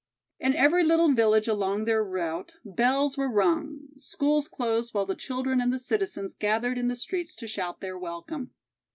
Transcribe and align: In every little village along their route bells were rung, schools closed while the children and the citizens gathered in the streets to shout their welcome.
In 0.39 0.55
every 0.55 0.83
little 0.83 1.11
village 1.11 1.47
along 1.47 1.85
their 1.85 2.03
route 2.03 2.55
bells 2.65 3.17
were 3.17 3.29
rung, 3.29 3.81
schools 3.97 4.47
closed 4.47 4.95
while 4.95 5.05
the 5.05 5.13
children 5.13 5.61
and 5.61 5.71
the 5.71 5.77
citizens 5.77 6.33
gathered 6.33 6.79
in 6.79 6.87
the 6.87 6.95
streets 6.95 7.35
to 7.35 7.47
shout 7.47 7.81
their 7.81 7.99
welcome. 7.99 8.49